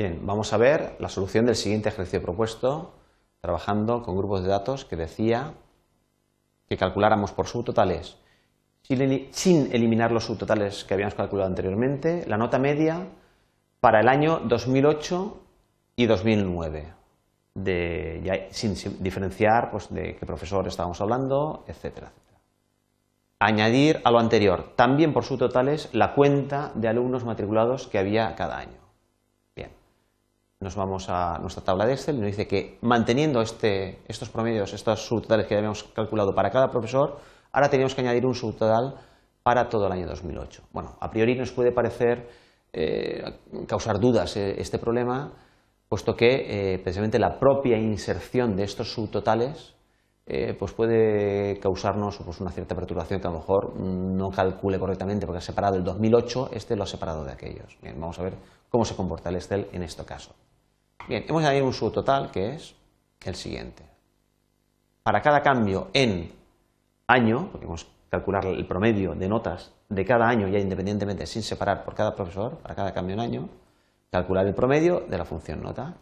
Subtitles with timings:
[0.00, 2.94] Bien, vamos a ver la solución del siguiente ejercicio propuesto,
[3.42, 5.52] trabajando con grupos de datos que decía
[6.66, 8.16] que calculáramos por subtotales,
[8.80, 13.08] sin eliminar los subtotales que habíamos calculado anteriormente, la nota media
[13.80, 15.38] para el año 2008
[15.96, 16.94] y 2009,
[18.52, 22.10] sin, diferenciar pues, de qué profesor estábamos hablando, etcétera,
[23.38, 28.56] Añadir a lo anterior, también por subtotales, la cuenta de alumnos matriculados que había cada
[28.56, 28.80] año.
[30.62, 34.74] Nos vamos a nuestra tabla de Excel y nos dice que manteniendo este, estos promedios,
[34.74, 37.16] estos subtotales que habíamos calculado para cada profesor,
[37.50, 38.94] ahora teníamos que añadir un subtotal
[39.42, 40.64] para todo el año 2008.
[40.70, 42.28] Bueno, a priori nos puede parecer
[42.74, 43.24] eh,
[43.66, 45.32] causar dudas eh, este problema,
[45.88, 49.74] puesto que eh, precisamente la propia inserción de estos subtotales
[50.60, 55.38] pues puede causarnos pues, una cierta perturbación que a lo mejor no calcule correctamente porque
[55.38, 57.76] ha separado el 2008, este lo ha separado de aquellos.
[57.82, 58.34] Bien, vamos a ver
[58.68, 60.32] cómo se comporta el Excel en este caso.
[61.08, 62.74] Bien, hemos añadido un subtotal que es
[63.24, 63.82] el siguiente.
[65.02, 66.30] Para cada cambio en
[67.06, 71.84] año, porque hemos calcular el promedio de notas de cada año, ya independientemente, sin separar
[71.84, 73.48] por cada profesor, para cada cambio en año,
[74.10, 75.94] calcular el promedio de la función nota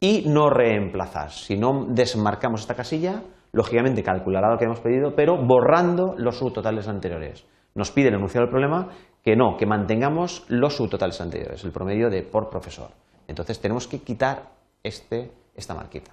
[0.00, 1.30] y no reemplazar.
[1.32, 6.86] Si no desmarcamos esta casilla, lógicamente calculará lo que hemos pedido, pero borrando los subtotales
[6.86, 7.44] anteriores.
[7.74, 8.88] Nos pide el enunciado del problema
[9.22, 12.90] que no, que mantengamos los subtotales anteriores, el promedio de por profesor.
[13.28, 14.50] Entonces tenemos que quitar
[14.82, 16.12] este, esta marquita.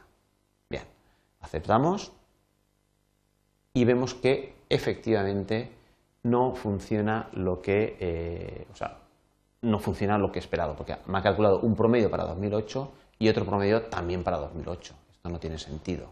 [0.69, 0.83] Bien,
[1.39, 2.11] aceptamos
[3.73, 5.71] y vemos que efectivamente
[6.23, 8.99] no funciona lo que, eh, o sea,
[9.61, 13.29] no funciona lo que he esperado, porque me ha calculado un promedio para 2008 y
[13.29, 14.93] otro promedio también para 2008.
[15.11, 16.09] Esto no tiene sentido.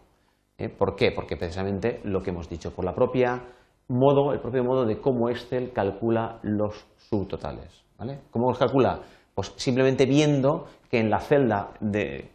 [0.58, 0.70] ¿eh?
[0.70, 1.12] ¿Por qué?
[1.12, 3.44] Porque precisamente lo que hemos dicho, por la propia
[3.90, 7.84] modo, el propio modo de cómo Excel calcula los subtotales.
[7.98, 8.22] ¿vale?
[8.32, 9.02] ¿Cómo los calcula?
[9.34, 12.32] Pues simplemente viendo que en la celda de,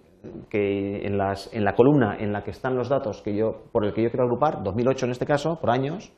[0.48, 4.02] que en, la columna en la que están los datos que yo, por el que
[4.02, 6.10] yo quiero agrupar, 2008 en este caso, por años,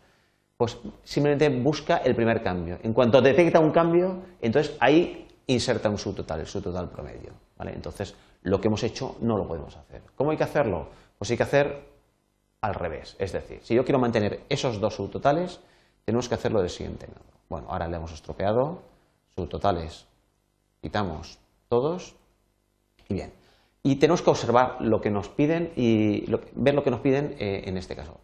[0.56, 2.78] pues simplemente busca el primer cambio.
[2.82, 7.32] En cuanto detecta un cambio, entonces ahí inserta un subtotal, el subtotal promedio.
[7.56, 7.72] ¿vale?
[7.74, 10.02] Entonces, lo que hemos hecho no lo podemos hacer.
[10.14, 10.88] ¿Cómo hay que hacerlo?
[11.18, 11.90] Pues hay que hacer
[12.60, 13.16] al revés.
[13.18, 15.60] Es decir, si yo quiero mantener esos dos subtotales,
[16.04, 17.40] tenemos que hacerlo del siguiente modo.
[17.48, 18.82] Bueno, ahora le hemos estropeado,
[19.34, 20.06] subtotales,
[20.80, 22.16] quitamos todos
[23.08, 23.40] y bien
[23.82, 27.62] y tenemos que observar lo que nos piden y ver lo que nos piden eh,
[27.66, 28.20] en este caso.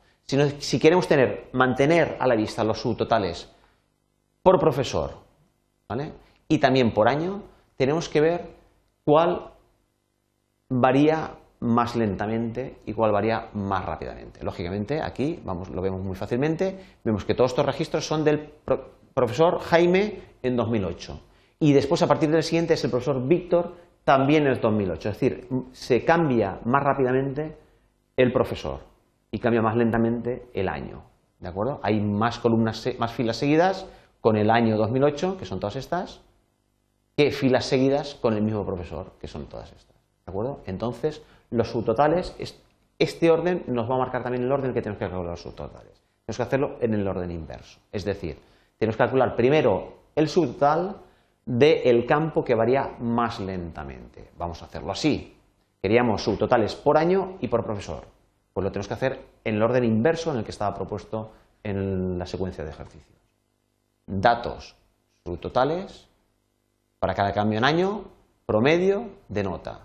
[0.58, 3.48] Si, queremos tener, mantener a la vista los subtotales
[4.42, 5.12] por profesor
[6.48, 7.42] y también por año,
[7.76, 8.50] tenemos que ver
[9.04, 9.52] cuál
[10.68, 14.42] varía más lentamente y cuál varía más rápidamente.
[14.44, 18.52] Lógicamente, aquí vamos, lo vemos muy fácilmente, vemos que todos estos registros son del
[19.14, 21.20] profesor Jaime en 2008
[21.58, 23.74] y después a partir del siguiente es el profesor Víctor
[24.04, 25.08] también es 2008.
[25.08, 27.56] Es decir, se cambia más rápidamente
[28.16, 28.80] el profesor
[29.30, 31.02] y cambia más lentamente el año.
[31.40, 31.80] ¿De acuerdo?
[31.82, 33.86] Hay más columnas, más filas seguidas
[34.20, 36.20] con el año 2008, que son todas estas,
[37.16, 39.96] que filas seguidas con el mismo profesor, que son todas estas.
[40.24, 40.60] ¿De acuerdo?
[40.66, 42.34] Entonces, los subtotales,
[42.98, 45.42] este orden nos va a marcar también el orden en que tenemos que calcular los
[45.42, 46.02] subtotales.
[46.24, 47.80] Tenemos que hacerlo en el orden inverso.
[47.92, 48.38] Es decir,
[48.78, 50.96] tenemos que calcular primero el subtotal
[51.46, 54.30] del campo que varía más lentamente.
[54.36, 55.38] Vamos a hacerlo así.
[55.80, 58.04] Queríamos subtotales por año y por profesor.
[58.52, 61.30] Pues lo tenemos que hacer en el orden inverso en el que estaba propuesto
[61.62, 63.18] en la secuencia de ejercicios.
[64.06, 64.74] Datos
[65.24, 66.08] subtotales
[66.98, 68.04] para cada cambio en año,
[68.44, 69.80] promedio de nota.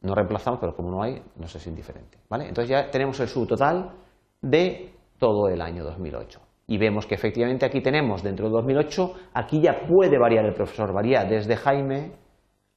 [0.00, 2.18] No reemplazamos, pero como no hay, no es indiferente.
[2.28, 2.48] ¿vale?
[2.48, 3.92] Entonces ya tenemos el subtotal
[4.40, 6.45] de todo el año 2008.
[6.66, 10.92] Y vemos que efectivamente aquí tenemos dentro de 2008, aquí ya puede variar el profesor,
[10.92, 12.12] varía desde Jaime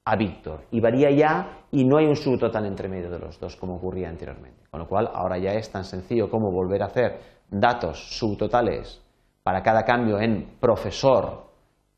[0.05, 0.65] a Víctor.
[0.71, 4.09] Y varía ya y no hay un subtotal entre medio de los dos como ocurría
[4.09, 4.65] anteriormente.
[4.69, 9.03] Con lo cual ahora ya es tan sencillo como volver a hacer datos subtotales
[9.43, 11.47] para cada cambio en profesor.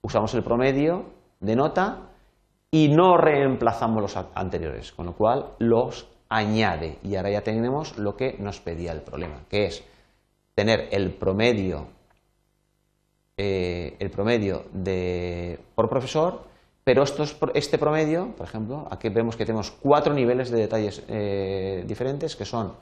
[0.01, 1.05] Usamos el promedio
[1.39, 2.09] de nota
[2.71, 6.99] y no reemplazamos los anteriores, con lo cual los añade.
[7.03, 9.85] Y ahora ya tenemos lo que nos pedía el problema, que es
[10.55, 11.87] tener el promedio,
[13.37, 16.43] eh, el promedio de, por profesor,
[16.83, 22.35] pero este promedio, por ejemplo, aquí vemos que tenemos cuatro niveles de detalles eh, diferentes,
[22.35, 22.73] que son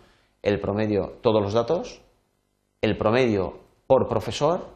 [0.42, 2.02] el promedio, todos los datos,
[2.82, 4.68] el promedio por profesor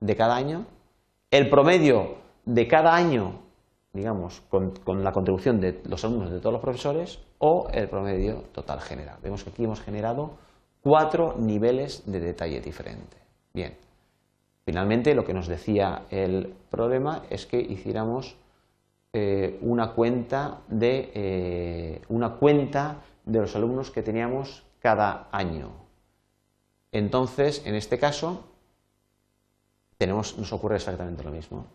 [0.00, 0.64] de cada año,
[1.30, 3.40] el promedio de cada año,
[3.92, 8.44] digamos, con, con, la contribución de los alumnos de todos los profesores, o el promedio
[8.52, 9.18] total general.
[9.22, 10.30] Vemos que aquí hemos generado
[10.86, 13.16] cuatro niveles de detalle diferente.
[13.52, 13.74] Bien,
[14.64, 18.36] finalmente lo que nos decía el problema es que hiciéramos
[19.12, 25.72] eh, una, cuenta de, eh, una cuenta de los alumnos que teníamos cada año.
[26.92, 28.44] Entonces, en este caso,
[29.98, 31.66] nos ocurre exactamente lo mismo.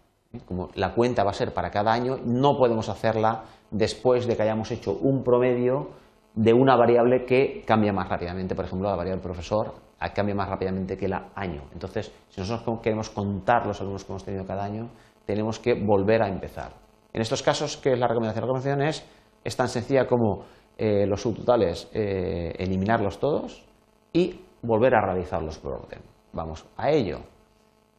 [0.45, 4.43] Como la cuenta va a ser para cada año, no podemos hacerla después de que
[4.43, 5.99] hayamos hecho un promedio
[6.33, 8.55] de una variable que cambia más rápidamente.
[8.55, 9.73] Por ejemplo, la variable profesor
[10.09, 11.63] cambia más rápidamente que el año.
[11.73, 14.89] Entonces, si nosotros queremos contar los alumnos que hemos tenido cada año,
[15.25, 16.73] tenemos que volver a empezar.
[17.13, 18.41] En estos casos, ¿qué es la recomendación?
[18.41, 19.05] La recomendación es,
[19.43, 20.45] es tan sencilla como
[20.77, 23.63] eh, los subtotales, eh, eliminarlos todos
[24.11, 26.01] y volver a realizarlos por orden.
[26.33, 27.19] Vamos a ello.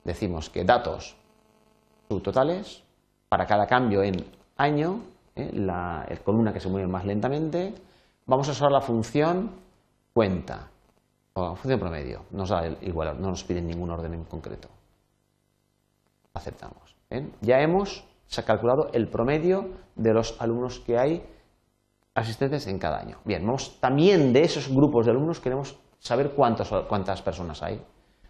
[0.05, 1.17] Decimos que datos
[2.09, 2.83] subtotales,
[3.29, 4.17] para cada cambio en
[4.57, 5.03] año,
[5.37, 7.75] eh, la columna que se mueve más lentamente,
[8.27, 9.51] vamos a usar la función
[10.13, 10.69] cuenta
[11.35, 12.25] o la función promedio.
[12.31, 14.69] Nos da igual, no nos piden ningún orden en concreto.
[16.35, 16.97] Aceptamos.
[17.41, 18.05] Ya hemos
[18.47, 21.27] calculado el promedio de los alumnos que hay
[22.15, 23.19] asistentes en cada año.
[23.25, 27.83] Bien, vamos también de esos grupos de alumnos queremos saber cuántas personas hay.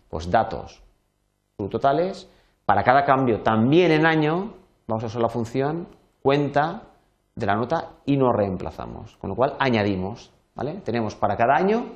[0.09, 0.83] Pues datos
[1.57, 2.29] subtotales.
[2.65, 4.55] Para cada cambio también en año
[4.87, 5.89] vamos a usar la función
[6.23, 6.83] cuenta
[7.35, 9.17] de la nota y no reemplazamos.
[9.17, 10.31] Con lo cual añadimos.
[10.55, 10.75] ¿vale?
[10.85, 11.87] Tenemos para cada año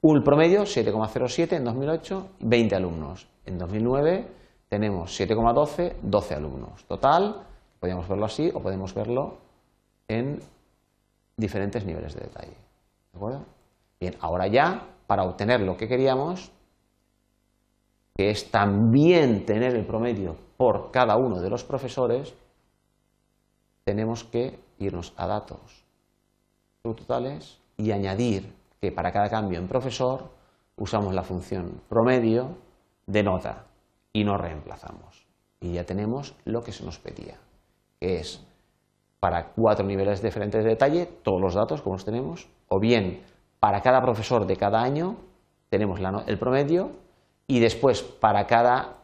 [0.00, 3.26] un promedio 7,07 en 2008, 20 alumnos.
[3.46, 4.26] En 2009
[4.68, 6.84] tenemos 7,12, 12 alumnos.
[6.84, 7.42] Total,
[7.80, 9.38] podemos verlo así o podemos verlo
[10.08, 10.40] en
[11.36, 12.56] diferentes niveles de detalle.
[13.12, 13.44] ¿De acuerdo?
[14.00, 16.50] Bien, ahora ya, para obtener lo que queríamos,
[18.14, 22.34] que es también tener el promedio por cada uno de los profesores,
[23.84, 25.84] tenemos que irnos a datos
[26.82, 30.30] totales y añadir que para cada cambio en profesor
[30.76, 32.56] usamos la función promedio
[33.06, 33.64] de nota
[34.12, 35.26] y no reemplazamos.
[35.60, 37.38] Y ya tenemos lo que se nos pedía,
[38.00, 38.44] que es
[39.20, 43.22] para cuatro niveles diferentes de detalle, todos los datos como los tenemos, o bien
[43.58, 45.16] para cada profesor de cada año
[45.70, 46.90] tenemos el promedio
[47.46, 48.98] y después para cada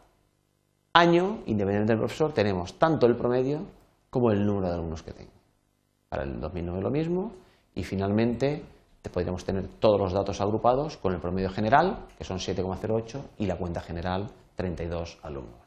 [0.93, 3.61] año, independientemente del profesor, tenemos tanto el promedio
[4.11, 5.31] como el número de alumnos que tengo.
[6.09, 7.31] Para el 2009 lo mismo
[7.73, 8.63] y finalmente
[9.09, 13.57] podríamos tener todos los datos agrupados con el promedio general, que son 7,08, y la
[13.57, 15.60] cuenta general, 32 alumnos.